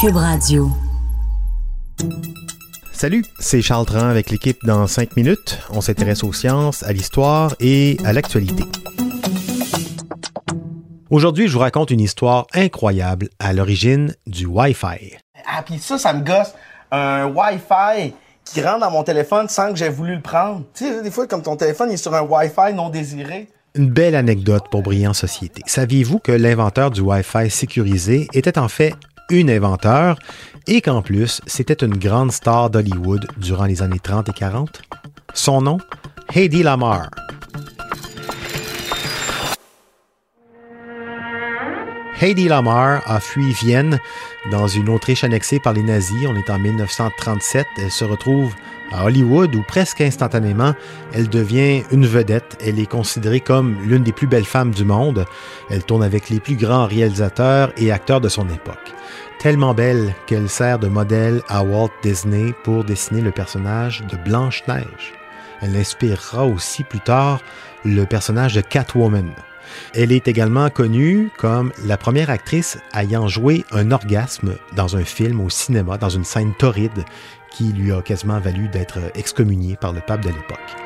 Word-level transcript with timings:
Cube 0.00 0.16
Radio. 0.16 0.70
Salut, 2.90 3.22
c'est 3.38 3.60
Charles 3.60 3.84
Tran 3.84 4.08
avec 4.08 4.30
l'équipe 4.30 4.56
dans 4.64 4.86
5 4.86 5.14
minutes. 5.14 5.58
On 5.68 5.82
s'intéresse 5.82 6.24
aux 6.24 6.32
sciences, 6.32 6.82
à 6.84 6.94
l'histoire 6.94 7.54
et 7.60 7.98
à 8.02 8.14
l'actualité. 8.14 8.64
Aujourd'hui, 11.10 11.48
je 11.48 11.52
vous 11.52 11.58
raconte 11.58 11.90
une 11.90 12.00
histoire 12.00 12.46
incroyable 12.54 13.28
à 13.38 13.52
l'origine 13.52 14.14
du 14.26 14.46
Wi-Fi. 14.46 15.18
Ah, 15.46 15.62
puis 15.62 15.78
ça, 15.78 15.98
ça 15.98 16.14
me 16.14 16.24
gosse. 16.24 16.54
Un 16.90 17.26
Wi-Fi 17.26 18.14
qui 18.46 18.62
rentre 18.62 18.80
dans 18.80 18.90
mon 18.90 19.02
téléphone 19.02 19.50
sans 19.50 19.68
que 19.68 19.76
j'ai 19.76 19.90
voulu 19.90 20.14
le 20.14 20.22
prendre. 20.22 20.62
Tu 20.72 20.86
sais, 20.86 21.02
des 21.02 21.10
fois, 21.10 21.26
comme 21.26 21.42
ton 21.42 21.56
téléphone 21.56 21.90
est 21.90 21.98
sur 21.98 22.14
un 22.14 22.22
Wi-Fi 22.22 22.72
non 22.72 22.88
désiré. 22.88 23.48
Une 23.74 23.90
belle 23.90 24.16
anecdote 24.16 24.64
pour 24.70 24.82
Brillant 24.82 25.12
Société. 25.12 25.62
Saviez-vous 25.66 26.20
que 26.20 26.32
l'inventeur 26.32 26.90
du 26.90 27.02
Wi-Fi 27.02 27.50
sécurisé 27.50 28.28
était 28.32 28.58
en 28.58 28.66
fait 28.66 28.94
une 29.30 29.50
inventeur 29.50 30.18
et 30.66 30.80
qu'en 30.80 31.02
plus, 31.02 31.40
c'était 31.46 31.84
une 31.84 31.96
grande 31.96 32.32
star 32.32 32.70
d'Hollywood 32.70 33.26
durant 33.38 33.64
les 33.64 33.82
années 33.82 33.98
30 33.98 34.28
et 34.28 34.32
40? 34.32 34.82
Son 35.34 35.62
nom? 35.62 35.78
Heidi 36.34 36.62
Lamar. 36.62 37.10
Heidi 42.22 42.48
Lamar 42.48 43.00
a 43.06 43.18
fui 43.18 43.50
Vienne 43.54 43.98
dans 44.50 44.68
une 44.68 44.90
Autriche 44.90 45.24
annexée 45.24 45.58
par 45.58 45.72
les 45.72 45.82
nazis. 45.82 46.26
On 46.28 46.36
est 46.36 46.50
en 46.50 46.58
1937. 46.58 47.66
Elle 47.78 47.90
se 47.90 48.04
retrouve 48.04 48.54
à 48.92 49.06
Hollywood 49.06 49.54
où 49.54 49.62
presque 49.62 50.02
instantanément, 50.02 50.74
elle 51.14 51.30
devient 51.30 51.82
une 51.90 52.04
vedette. 52.04 52.58
Elle 52.62 52.78
est 52.78 52.90
considérée 52.90 53.40
comme 53.40 53.80
l'une 53.84 54.02
des 54.02 54.12
plus 54.12 54.26
belles 54.26 54.44
femmes 54.44 54.72
du 54.72 54.84
monde. 54.84 55.24
Elle 55.70 55.82
tourne 55.82 56.02
avec 56.02 56.28
les 56.28 56.40
plus 56.40 56.56
grands 56.56 56.86
réalisateurs 56.86 57.72
et 57.78 57.90
acteurs 57.90 58.20
de 58.20 58.28
son 58.28 58.50
époque. 58.50 58.92
Tellement 59.38 59.72
belle 59.72 60.14
qu'elle 60.26 60.50
sert 60.50 60.78
de 60.78 60.88
modèle 60.88 61.40
à 61.48 61.62
Walt 61.62 61.88
Disney 62.02 62.52
pour 62.64 62.84
dessiner 62.84 63.22
le 63.22 63.30
personnage 63.30 64.04
de 64.10 64.18
Blanche-Neige. 64.18 65.14
Elle 65.62 65.74
inspirera 65.74 66.44
aussi 66.44 66.84
plus 66.84 67.00
tard 67.00 67.40
le 67.82 68.04
personnage 68.04 68.56
de 68.56 68.60
Catwoman. 68.60 69.32
Elle 69.94 70.12
est 70.12 70.28
également 70.28 70.70
connue 70.70 71.30
comme 71.38 71.72
la 71.84 71.96
première 71.96 72.30
actrice 72.30 72.78
ayant 72.94 73.28
joué 73.28 73.64
un 73.72 73.90
orgasme 73.90 74.56
dans 74.76 74.96
un 74.96 75.04
film 75.04 75.40
au 75.40 75.50
cinéma, 75.50 75.98
dans 75.98 76.08
une 76.08 76.24
scène 76.24 76.54
torride 76.58 77.04
qui 77.50 77.72
lui 77.72 77.92
a 77.92 78.02
quasiment 78.02 78.38
valu 78.38 78.68
d'être 78.68 78.98
excommuniée 79.14 79.76
par 79.76 79.92
le 79.92 80.00
pape 80.00 80.22
de 80.22 80.28
l'époque. 80.28 80.76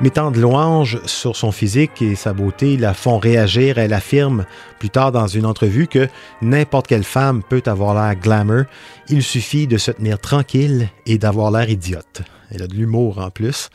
Mettant 0.00 0.30
de 0.30 0.40
louanges 0.40 1.00
sur 1.06 1.34
son 1.34 1.50
physique 1.50 2.02
et 2.02 2.14
sa 2.14 2.32
beauté 2.32 2.76
la 2.76 2.94
font 2.94 3.18
réagir. 3.18 3.78
Elle 3.78 3.92
affirme 3.92 4.44
plus 4.78 4.90
tard 4.90 5.10
dans 5.10 5.26
une 5.26 5.44
entrevue 5.44 5.88
que 5.88 6.08
n'importe 6.40 6.86
quelle 6.86 7.02
femme 7.02 7.42
peut 7.42 7.64
avoir 7.66 7.94
l'air 7.94 8.14
glamour. 8.14 8.64
Il 9.08 9.24
suffit 9.24 9.66
de 9.66 9.76
se 9.76 9.90
tenir 9.90 10.20
tranquille 10.20 10.88
et 11.06 11.18
d'avoir 11.18 11.50
l'air 11.50 11.68
idiote. 11.68 12.22
Elle 12.50 12.62
a 12.62 12.66
de 12.66 12.74
l'humour 12.74 13.18
en 13.18 13.30
plus. 13.30 13.68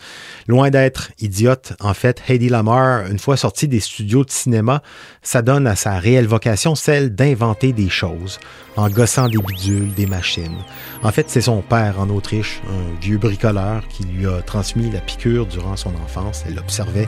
Loin 0.48 0.70
d'être 0.70 1.12
idiote, 1.20 1.74
en 1.80 1.94
fait, 1.94 2.22
Heidi 2.28 2.50
Lamar, 2.50 3.06
une 3.08 3.20
fois 3.20 3.38
sortie 3.38 3.68
des 3.68 3.80
studios 3.80 4.24
de 4.24 4.32
cinéma, 4.32 4.82
s'adonne 5.22 5.68
à 5.68 5.76
sa 5.76 6.00
réelle 6.00 6.28
vocation, 6.28 6.76
celle 6.76 7.14
d'inventer 7.14 7.74
des 7.74 7.90
choses, 7.90 8.40
en 8.76 8.90
gossant 8.90 9.28
des 9.28 9.38
bidules, 9.38 9.94
des 9.94 10.06
machines. 10.06 10.58
En 11.04 11.12
fait, 11.12 11.30
c'est 11.30 11.42
son 11.42 11.62
père 11.62 12.00
en 12.00 12.10
Autriche, 12.10 12.62
un 12.68 13.00
vieux 13.00 13.18
bricoleur, 13.18 13.88
qui 13.88 14.04
lui 14.04 14.28
a 14.28 14.42
transmis 14.42 14.90
la 14.90 15.00
piqûre 15.00 15.46
durant 15.46 15.76
son 15.76 15.94
enfance. 16.04 16.44
Elle 16.48 16.56
l'observait 16.56 17.08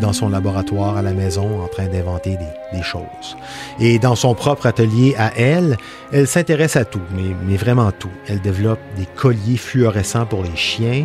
dans 0.00 0.12
son 0.12 0.28
laboratoire 0.28 0.96
à 0.96 1.02
la 1.02 1.12
maison 1.12 1.62
en 1.62 1.68
train 1.68 1.86
d'inventer 1.86 2.36
des, 2.36 2.82
choses. 2.82 3.36
Et 3.80 3.98
dans 3.98 4.14
son 4.14 4.34
propre 4.34 4.66
atelier 4.66 5.14
à 5.16 5.32
elle, 5.36 5.76
elle 6.12 6.26
s'intéresse 6.26 6.76
à 6.76 6.84
tout, 6.84 7.00
mais, 7.14 7.34
mais 7.46 7.56
vraiment 7.56 7.90
tout. 7.90 8.10
Elle 8.28 8.40
développe 8.40 8.80
des 8.96 9.06
colliers 9.06 9.56
fluorescents 9.56 10.26
pour 10.26 10.42
les 10.42 10.56
chiens. 10.56 10.95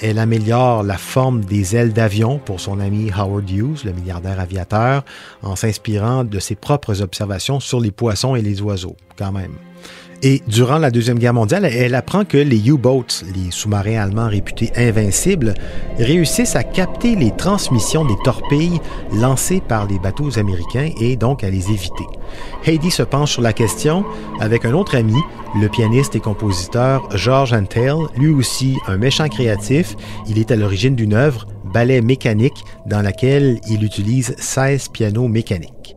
Elle 0.00 0.18
améliore 0.18 0.82
la 0.82 0.98
forme 0.98 1.44
des 1.44 1.76
ailes 1.76 1.92
d'avion 1.92 2.38
pour 2.38 2.60
son 2.60 2.80
ami 2.80 3.10
Howard 3.16 3.48
Hughes, 3.48 3.84
le 3.84 3.92
milliardaire 3.92 4.40
aviateur, 4.40 5.04
en 5.42 5.56
s'inspirant 5.56 6.24
de 6.24 6.38
ses 6.38 6.54
propres 6.54 7.02
observations 7.02 7.60
sur 7.60 7.80
les 7.80 7.90
poissons 7.90 8.34
et 8.36 8.42
les 8.42 8.60
oiseaux, 8.60 8.96
quand 9.16 9.32
même. 9.32 9.54
Et 10.24 10.40
durant 10.46 10.78
la 10.78 10.92
Deuxième 10.92 11.18
Guerre 11.18 11.34
mondiale, 11.34 11.64
elle 11.64 11.96
apprend 11.96 12.24
que 12.24 12.36
les 12.36 12.68
U-boats, 12.68 13.24
les 13.34 13.50
sous-marins 13.50 13.96
allemands 13.96 14.28
réputés 14.28 14.70
invincibles, 14.76 15.52
réussissent 15.98 16.54
à 16.54 16.62
capter 16.62 17.16
les 17.16 17.32
transmissions 17.32 18.04
des 18.04 18.14
torpilles 18.22 18.80
lancées 19.12 19.60
par 19.60 19.88
les 19.88 19.98
bateaux 19.98 20.38
américains 20.38 20.90
et 21.00 21.16
donc 21.16 21.42
à 21.42 21.50
les 21.50 21.70
éviter. 21.70 22.06
Heidi 22.64 22.92
se 22.92 23.02
penche 23.02 23.32
sur 23.32 23.42
la 23.42 23.52
question 23.52 24.04
avec 24.38 24.64
un 24.64 24.74
autre 24.74 24.96
ami, 24.96 25.18
le 25.60 25.68
pianiste 25.68 26.14
et 26.14 26.20
compositeur 26.20 27.08
George 27.16 27.52
Antel, 27.52 27.96
lui 28.16 28.28
aussi 28.28 28.76
un 28.86 28.98
méchant 28.98 29.28
créatif. 29.28 29.96
Il 30.28 30.38
est 30.38 30.52
à 30.52 30.56
l'origine 30.56 30.94
d'une 30.94 31.14
œuvre, 31.14 31.48
Ballet 31.64 32.00
mécanique, 32.00 32.64
dans 32.86 33.02
laquelle 33.02 33.58
il 33.68 33.82
utilise 33.82 34.36
16 34.38 34.88
pianos 34.90 35.26
mécaniques. 35.26 35.96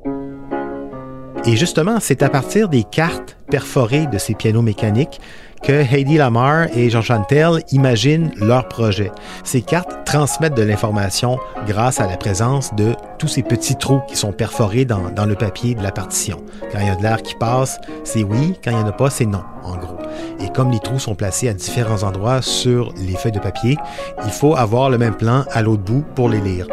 Et 1.45 1.55
justement, 1.57 1.99
c'est 1.99 2.23
à 2.23 2.29
partir 2.29 2.69
des 2.69 2.83
cartes 2.83 3.34
perforées 3.49 4.07
de 4.07 4.17
ces 4.17 4.33
pianos 4.33 4.61
mécaniques 4.61 5.21
que 5.63 5.71
Heidi 5.71 6.17
Lamar 6.17 6.67
et 6.75 6.89
Jean 6.89 7.01
Chantel 7.01 7.63
imaginent 7.71 8.31
leur 8.37 8.67
projet. 8.67 9.11
Ces 9.43 9.61
cartes 9.61 10.05
transmettent 10.05 10.55
de 10.55 10.61
l'information 10.61 11.39
grâce 11.65 11.99
à 11.99 12.07
la 12.07 12.17
présence 12.17 12.75
de 12.75 12.93
tous 13.17 13.27
ces 13.27 13.41
petits 13.41 13.75
trous 13.75 14.01
qui 14.07 14.15
sont 14.15 14.31
perforés 14.31 14.85
dans, 14.85 15.09
dans 15.09 15.25
le 15.25 15.35
papier 15.35 15.73
de 15.73 15.81
la 15.81 15.91
partition. 15.91 16.37
Quand 16.71 16.79
il 16.79 16.87
y 16.87 16.89
a 16.89 16.95
de 16.95 17.01
l'air 17.01 17.21
qui 17.23 17.33
passe, 17.35 17.79
c'est 18.03 18.23
oui, 18.23 18.53
quand 18.63 18.71
il 18.71 18.77
n'y 18.77 18.83
en 18.83 18.87
a 18.87 18.91
pas, 18.91 19.09
c'est 19.09 19.25
non, 19.25 19.43
en 19.63 19.77
gros. 19.77 19.97
Et 20.39 20.49
comme 20.49 20.71
les 20.71 20.79
trous 20.79 20.99
sont 20.99 21.15
placés 21.15 21.49
à 21.49 21.53
différents 21.53 22.03
endroits 22.03 22.41
sur 22.43 22.93
les 22.97 23.15
feuilles 23.15 23.31
de 23.31 23.39
papier, 23.39 23.77
il 24.23 24.31
faut 24.31 24.55
avoir 24.55 24.89
le 24.89 24.97
même 24.99 25.15
plan 25.15 25.45
à 25.51 25.61
l'autre 25.61 25.83
bout 25.83 26.03
pour 26.13 26.29
les 26.29 26.41
lire. 26.41 26.67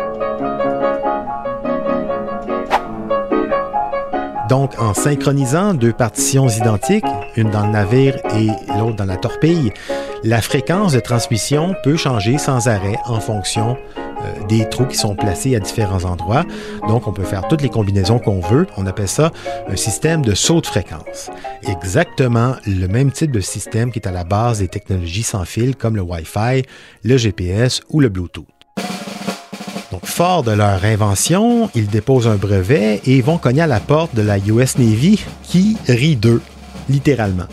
Donc, 4.52 4.78
en 4.78 4.92
synchronisant 4.92 5.72
deux 5.72 5.94
partitions 5.94 6.46
identiques, 6.46 7.06
une 7.38 7.48
dans 7.48 7.64
le 7.64 7.72
navire 7.72 8.16
et 8.36 8.48
l'autre 8.78 8.96
dans 8.96 9.06
la 9.06 9.16
torpille, 9.16 9.72
la 10.24 10.42
fréquence 10.42 10.92
de 10.92 11.00
transmission 11.00 11.74
peut 11.82 11.96
changer 11.96 12.36
sans 12.36 12.68
arrêt 12.68 12.98
en 13.06 13.18
fonction 13.18 13.78
euh, 13.96 14.46
des 14.48 14.68
trous 14.68 14.84
qui 14.84 14.98
sont 14.98 15.16
placés 15.16 15.56
à 15.56 15.58
différents 15.58 16.04
endroits. 16.04 16.44
Donc, 16.86 17.06
on 17.06 17.14
peut 17.14 17.24
faire 17.24 17.48
toutes 17.48 17.62
les 17.62 17.70
combinaisons 17.70 18.18
qu'on 18.18 18.40
veut. 18.40 18.66
On 18.76 18.84
appelle 18.84 19.08
ça 19.08 19.30
un 19.68 19.76
système 19.76 20.20
de 20.20 20.34
saut 20.34 20.60
de 20.60 20.66
fréquence. 20.66 21.30
Exactement 21.66 22.54
le 22.66 22.88
même 22.88 23.10
type 23.10 23.30
de 23.30 23.40
système 23.40 23.90
qui 23.90 24.00
est 24.00 24.06
à 24.06 24.12
la 24.12 24.24
base 24.24 24.58
des 24.58 24.68
technologies 24.68 25.22
sans 25.22 25.46
fil 25.46 25.76
comme 25.76 25.96
le 25.96 26.02
Wi-Fi, 26.02 26.62
le 27.04 27.16
GPS 27.16 27.80
ou 27.88 28.00
le 28.00 28.10
Bluetooth. 28.10 28.44
Fort 30.12 30.42
de 30.42 30.50
leur 30.50 30.84
invention, 30.84 31.70
ils 31.74 31.86
déposent 31.86 32.28
un 32.28 32.36
brevet 32.36 33.00
et 33.06 33.22
vont 33.22 33.38
cogner 33.38 33.62
à 33.62 33.66
la 33.66 33.80
porte 33.80 34.14
de 34.14 34.20
la 34.20 34.36
US 34.36 34.76
Navy 34.76 35.24
qui 35.42 35.78
rit 35.88 36.16
d'eux, 36.16 36.42
littéralement. 36.90 37.46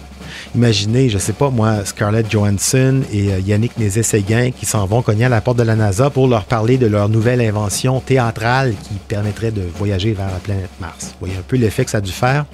Imaginez, 0.56 1.08
je 1.08 1.18
sais 1.20 1.32
pas 1.32 1.52
moi, 1.52 1.86
Scarlett 1.86 2.30
Johansson 2.30 3.00
et 3.14 3.32
euh, 3.32 3.40
Yannick 3.40 3.78
Nézet-Séguin 3.78 4.52
qui 4.52 4.66
s'en 4.66 4.86
vont 4.86 5.02
cogner 5.02 5.24
à 5.24 5.30
la 5.30 5.40
porte 5.40 5.58
de 5.58 5.64
la 5.64 5.78
NASA 5.78 6.10
pour 6.10 6.28
leur 6.28 6.44
parler 6.44 6.78
de 6.78 6.86
leur 6.86 7.08
nouvelle 7.08 7.40
invention 7.40 8.02
théâtrale 8.02 8.74
qui 8.84 8.96
permettrait 9.08 9.52
de 9.52 9.64
voyager 9.78 10.12
vers 10.12 10.28
la 10.28 10.40
planète 10.40 10.70
Mars. 10.82 11.14
Vous 11.14 11.28
voyez 11.28 11.38
un 11.38 11.44
peu 11.48 11.56
l'effet 11.56 11.86
que 11.86 11.92
ça 11.92 12.00
a 12.00 12.02
dû 12.02 12.12
faire. 12.12 12.46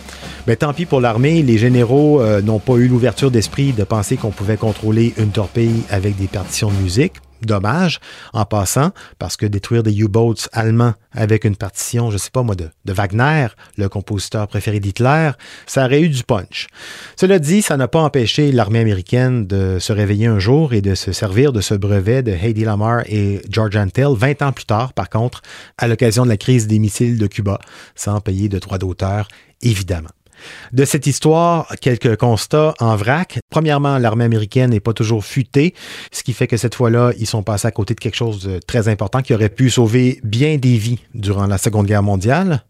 Mais 0.46 0.56
tant 0.56 0.72
pis 0.72 0.86
pour 0.86 1.02
l'armée, 1.02 1.42
les 1.42 1.58
généraux 1.58 2.22
euh, 2.22 2.44
n'ont 2.44 2.60
pas 2.60 2.76
eu 2.76 2.88
l'ouverture 2.88 3.32
d'esprit 3.32 3.74
de 3.74 3.84
penser 3.84 4.18
qu'on 4.18 4.30
pouvait 4.30 4.58
contrôler 4.58 5.16
une 5.18 5.32
torpille 5.32 5.82
avec 5.90 6.16
des 6.16 6.28
partitions 6.28 6.70
de 6.70 6.76
musique 6.76 7.14
dommage 7.41 8.00
en 8.34 8.46
passant, 8.46 8.91
parce 9.19 9.38
que 9.38 9.46
détruire 9.46 9.84
des 9.84 9.97
U-boats 9.97 10.47
allemands 10.51 10.94
avec 11.12 11.46
une 11.46 11.56
partition, 11.56 12.12
je 12.12 12.18
sais 12.18 12.31
pas 12.31 12.44
moi, 12.44 12.56
de, 12.56 12.69
de 12.85 12.94
Wagner, 12.94 13.47
le 13.78 13.90
compositeur 13.90 14.47
préféré 14.47 14.79
d'Hitler, 14.79 15.31
ça 15.66 15.85
aurait 15.85 16.02
eu 16.02 16.09
du 16.09 16.23
punch. 16.23 16.67
Cela 17.16 17.40
dit, 17.40 17.61
ça 17.61 17.78
n'a 17.78 17.87
pas 17.87 18.02
empêché 18.02 18.52
l'armée 18.52 18.79
américaine 18.79 19.47
de 19.47 19.78
se 19.79 19.93
réveiller 19.93 20.28
un 20.28 20.40
jour 20.40 20.73
et 20.73 20.82
de 20.82 20.96
se 20.96 21.11
servir 21.11 21.53
de 21.53 21.61
ce 21.61 21.73
brevet 21.73 22.23
de 22.23 22.32
Heidi 22.32 22.64
Lamar 22.64 23.03
et 23.08 23.41
George 23.49 23.76
Antel 23.76 24.09
20 24.16 24.41
ans 24.41 24.52
plus 24.52 24.66
tard, 24.66 24.93
par 24.93 25.09
contre, 25.09 25.41
à 25.78 25.88
l'occasion 25.88 26.23
de 26.23 26.29
la 26.29 26.38
crise 26.38 26.67
des 26.67 26.79
missiles 26.79 27.17
de 27.17 27.28
Cuba, 27.28 27.59
sans 27.96 28.20
payer 28.22 28.49
de 28.49 28.59
droits 28.59 28.78
d'auteur, 28.78 29.28
évidemment. 29.61 30.09
De 30.73 30.85
cette 30.85 31.08
histoire, 31.08 31.67
quelques 31.82 32.17
constats 32.17 32.73
en 32.79 32.96
vrac. 32.96 33.40
Premièrement, 33.49 33.97
l'armée 33.97 34.26
américaine 34.26 34.72
n'est 34.72 34.79
pas 34.79 34.93
toujours 34.93 35.23
futée, 35.26 35.73
ce 36.11 36.23
qui 36.23 36.34
fait 36.34 36.47
que 36.47 36.58
cette 36.58 36.76
fois-là, 36.76 37.11
ils 37.17 37.28
sont 37.28 37.43
passés 37.43 37.67
à 37.67 37.72
côté 37.72 37.93
de 37.93 37.99
quelque 37.99 38.16
chose 38.16 38.43
de 38.43 38.59
très 38.59 38.87
important 38.87 39.22
qui 39.22 39.34
aurait 39.34 39.49
pu 39.49 39.70
sauver 39.70 40.20
bien 40.23 40.58
des 40.58 40.78
vies 40.78 40.99
durant 41.14 41.47
la 41.47 41.58
Seconde 41.58 41.85
Guerre 41.85 42.03
mondiale. 42.03 42.64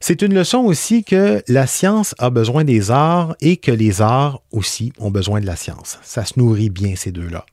C'est 0.00 0.22
une 0.22 0.34
leçon 0.34 0.58
aussi 0.58 1.04
que 1.04 1.42
la 1.48 1.66
science 1.66 2.14
a 2.18 2.30
besoin 2.30 2.64
des 2.64 2.90
arts 2.90 3.36
et 3.40 3.56
que 3.58 3.70
les 3.70 4.00
arts 4.00 4.40
aussi 4.52 4.92
ont 4.98 5.10
besoin 5.10 5.40
de 5.40 5.46
la 5.46 5.56
science. 5.56 5.98
Ça 6.02 6.24
se 6.24 6.38
nourrit 6.38 6.70
bien 6.70 6.94
ces 6.96 7.12
deux-là. 7.12 7.44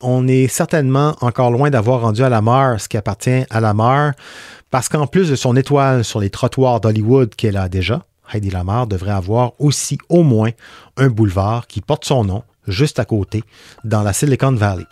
On 0.00 0.26
est 0.26 0.48
certainement 0.48 1.16
encore 1.20 1.50
loin 1.50 1.70
d'avoir 1.70 2.00
rendu 2.00 2.22
à 2.22 2.28
la 2.28 2.40
mort 2.40 2.80
ce 2.80 2.88
qui 2.88 2.96
appartient 2.96 3.44
à 3.50 3.60
la 3.60 3.74
mort, 3.74 4.12
parce 4.70 4.88
qu'en 4.88 5.06
plus 5.06 5.30
de 5.30 5.36
son 5.36 5.56
étoile 5.56 6.04
sur 6.04 6.20
les 6.20 6.30
trottoirs 6.30 6.80
d'Hollywood 6.80 7.34
qu'elle 7.34 7.56
a 7.56 7.68
déjà, 7.68 8.04
Heidi 8.32 8.50
Lamar 8.50 8.86
devrait 8.86 9.12
avoir 9.12 9.52
aussi 9.58 9.98
au 10.08 10.22
moins 10.22 10.50
un 10.96 11.08
boulevard 11.08 11.66
qui 11.66 11.80
porte 11.80 12.04
son 12.04 12.24
nom 12.24 12.42
juste 12.66 12.98
à 12.98 13.04
côté, 13.04 13.44
dans 13.84 14.02
la 14.02 14.12
Silicon 14.12 14.52
Valley. 14.52 14.86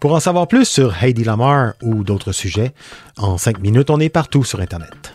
Pour 0.00 0.14
en 0.14 0.20
savoir 0.20 0.46
plus 0.46 0.64
sur 0.64 1.02
Heidi 1.02 1.24
Lamar 1.24 1.72
ou 1.82 2.04
d'autres 2.04 2.32
sujets, 2.32 2.72
en 3.16 3.36
cinq 3.36 3.58
minutes, 3.58 3.90
on 3.90 3.98
est 3.98 4.08
partout 4.08 4.44
sur 4.44 4.60
Internet. 4.60 5.12